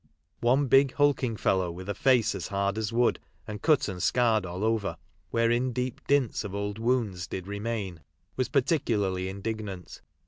One 0.39 0.65
big 0.65 0.93
hulking 0.93 1.37
fellow, 1.37 1.69
with 1.69 1.87
a 1.87 1.93
face 1.93 2.33
as 2.33 2.47
hard 2.47 2.75
as 2.79 2.91
wood, 2.91 3.19
and 3.45 3.61
cut 3.61 3.87
and 3.87 4.01
scarred 4.01 4.47
all 4.47 4.63
over,^" 4.63 4.97
wherein 5.29 5.73
deep 5.73 6.01
dints 6.07 6.43
of 6.43 6.55
old 6.55 6.79
wounds 6.79 7.27
did 7.27 7.45
remain," 7.45 8.01
was 8.35 8.49
particularly 8.49 9.29
indignant. 9.29 10.01